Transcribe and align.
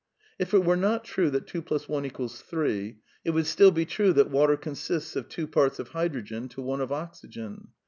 If 0.39 0.55
it 0.55 0.65
were 0.65 0.75
not 0.77 1.03
true 1.05 1.29
that 1.29 1.45
2 1.45 1.63
f 1.71 1.87
1 1.87 2.09
= 2.09 2.27
3, 2.27 2.97
it 3.23 3.29
would 3.29 3.45
still 3.45 3.69
be 3.69 3.85
true 3.85 4.13
that 4.13 4.31
water 4.31 4.57
consists 4.57 5.15
of 5.15 5.29
two 5.29 5.45
parts 5.45 5.77
of 5.77 5.89
hydrogen 5.89 6.49
to 6.49 6.61
one 6.63 6.81
of 6.81 6.91
oxygen. 6.91 7.67